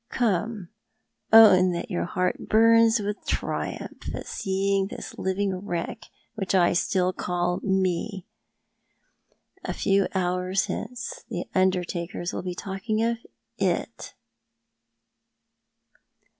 Come, 0.09 0.69
own 1.31 1.73
that 1.73 1.91
your 1.91 2.05
heart 2.05 2.49
burns 2.49 2.99
with 2.99 3.23
triumph 3.27 4.15
at 4.15 4.25
seeing 4.25 4.87
this 4.87 5.15
living 5.19 5.53
wreck 5.55 6.05
which 6.33 6.55
I 6.55 6.73
still 6.73 7.13
call 7.13 7.59
ME. 7.61 8.25
A 9.63 9.73
few 9.73 10.07
hours 10.15 10.65
hence 10.65 11.23
the 11.29 11.45
undertakers 11.53 12.33
will 12.33 12.41
be 12.41 12.55
talking 12.55 13.03
of 13.03 13.17
IT." 13.59 14.15